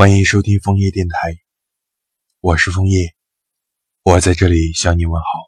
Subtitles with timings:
[0.00, 1.40] 欢迎收听枫叶电台，
[2.38, 3.16] 我是枫叶，
[4.04, 5.47] 我在这里向你问好。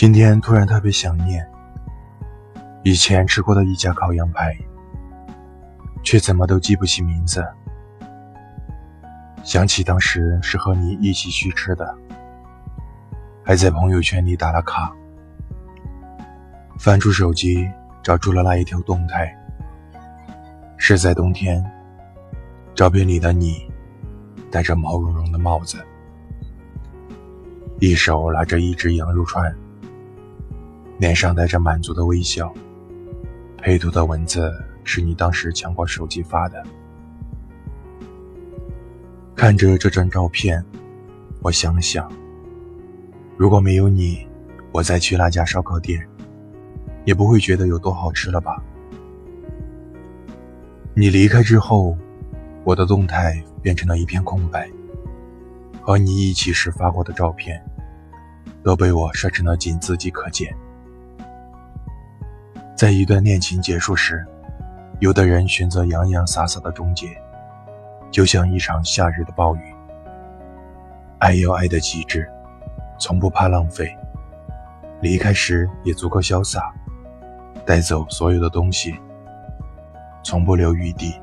[0.00, 1.44] 今天突然特别想念
[2.84, 4.56] 以前吃过的一家烤羊排，
[6.04, 7.44] 却怎么都记不起名字。
[9.42, 11.98] 想起当时是和你一起去吃的，
[13.42, 14.94] 还在朋友圈里打了卡。
[16.78, 17.68] 翻出手机，
[18.00, 19.36] 找出了那一条动态，
[20.76, 21.60] 是在冬天，
[22.72, 23.68] 照片里的你
[24.48, 25.84] 戴着毛茸茸的帽子，
[27.80, 29.52] 一手拿着一只羊肉串。
[30.98, 32.52] 脸上带着满足的微笑，
[33.56, 36.60] 配图的文字是你当时抢过手机发的。
[39.36, 40.62] 看着这张照片，
[41.40, 42.10] 我想了想，
[43.36, 44.26] 如果没有你，
[44.72, 46.04] 我再去那家烧烤店，
[47.04, 48.60] 也不会觉得有多好吃了吧？
[50.94, 51.96] 你离开之后，
[52.64, 54.68] 我的动态变成了一片空白，
[55.80, 57.64] 和你一起时发过的照片，
[58.64, 60.52] 都被我设成了仅自己可见。
[62.78, 64.24] 在一段恋情结束时，
[65.00, 67.08] 有的人选择洋洋洒洒的终结，
[68.08, 69.74] 就像一场夏日的暴雨。
[71.18, 72.30] 爱要爱的极致，
[72.96, 73.92] 从不怕浪费，
[75.00, 76.72] 离开时也足够潇洒，
[77.66, 78.94] 带走所有的东西，
[80.22, 81.20] 从不留余地。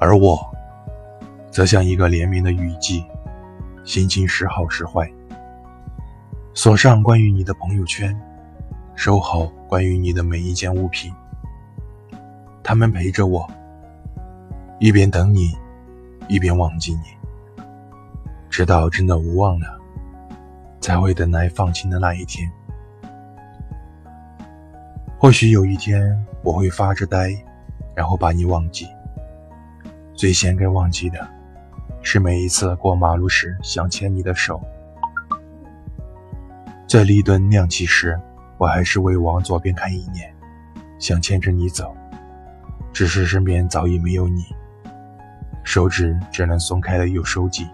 [0.00, 0.44] 而我，
[1.52, 3.06] 则像一个连绵的雨季，
[3.84, 5.08] 心情时好时坏，
[6.52, 8.12] 锁上关于你的朋友圈。
[8.94, 11.12] 收好关于你的每一件物品，
[12.62, 13.50] 他们陪着我，
[14.78, 15.52] 一边等你，
[16.28, 17.62] 一边忘记你，
[18.48, 19.78] 直到真的无望了，
[20.80, 22.48] 才会等来放晴的那一天。
[25.18, 27.30] 或许有一天我会发着呆，
[27.94, 28.86] 然后把你忘记。
[30.14, 31.26] 最先该忘记的，
[32.02, 34.60] 是每一次过马路时想牵你的手，
[36.86, 38.16] 在立顿亮起时。
[38.58, 40.32] 我还是会往左边看一眼，
[40.98, 41.94] 想牵着你走，
[42.92, 44.44] 只是身边早已没有你，
[45.64, 47.66] 手指只能松开了又收紧。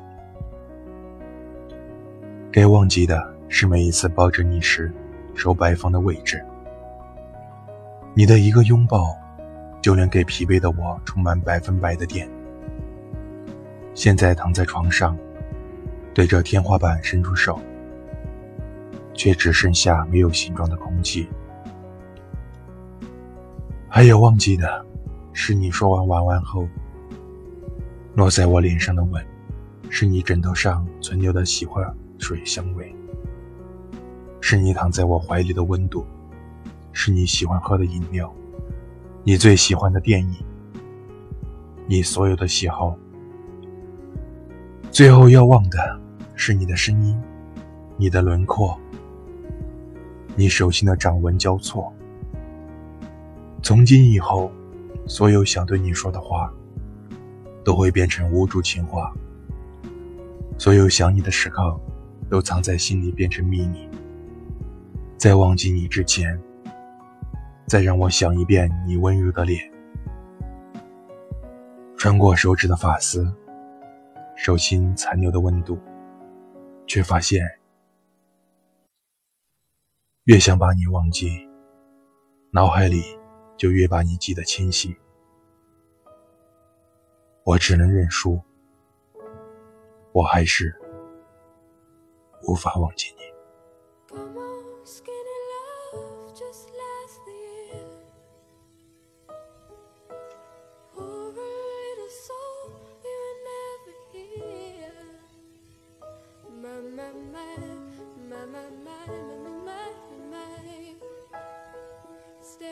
[2.51, 4.93] 该忘记的是每一次抱着你时
[5.35, 6.43] 手摆放的位置，
[8.15, 9.15] 你的一个拥抱，
[9.83, 12.29] 就能给疲惫的我充满百分百的电。
[13.95, 15.17] 现在躺在床上，
[16.15, 17.61] 对着天花板伸出手。
[19.19, 21.29] 却只剩下没有形状的空气。
[23.89, 24.87] 还有忘记的，
[25.33, 26.69] 是你说完晚安后，
[28.15, 29.23] 落在我脸上的吻，
[29.91, 32.95] 是你枕头上存留的洗发水香味，
[34.41, 36.07] 是你躺在我怀里的温度，
[36.93, 38.33] 是你喜欢喝的饮料，
[39.25, 40.37] 你最喜欢的电影，
[41.89, 42.97] 你所有的喜好。
[44.93, 46.01] 最后要忘的，
[46.37, 47.21] 是你的声音，
[47.97, 48.79] 你的轮廓。
[50.39, 51.93] 你手心的掌纹交错。
[53.61, 54.53] 从今以后，
[55.05, 56.49] 所有想对你说的话，
[57.65, 59.13] 都会变成无主情话。
[60.57, 61.77] 所有想你的时刻，
[62.31, 63.89] 都藏在心里变成秘密。
[65.17, 66.41] 在忘记你之前，
[67.67, 69.69] 再让我想一遍你温柔的脸。
[71.97, 73.29] 穿过手指的发丝，
[74.37, 75.77] 手心残留的温度，
[76.87, 77.58] 却发现。
[80.29, 81.49] 越想把你忘记，
[82.51, 83.03] 脑海里
[83.57, 84.95] 就越把你记得清晰。
[87.47, 88.39] 我只能认输，
[90.13, 90.79] 我还是
[92.47, 93.07] 无法忘记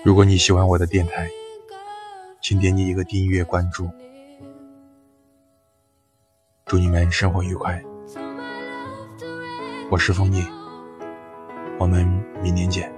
[0.07, 1.29] 如果你喜欢我的电台，
[2.41, 3.91] 请点击一个订阅关注。
[6.65, 7.83] 祝你们生活愉快，
[9.91, 10.45] 我是枫叶，
[11.77, 12.07] 我们
[12.41, 12.89] 明年见。